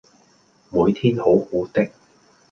[0.71, 1.87] 每天好好的